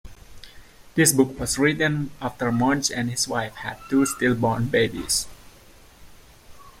The 0.95 1.13
book 1.15 1.39
was 1.39 1.59
written 1.59 2.09
after 2.19 2.51
Munsch 2.51 2.89
and 2.89 3.11
his 3.11 3.27
wife 3.27 3.53
had 3.53 3.77
two 3.87 4.07
stillborn 4.07 4.65
babies. 4.65 5.27